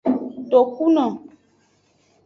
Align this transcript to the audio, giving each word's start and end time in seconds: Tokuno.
Tokuno. 0.49 1.05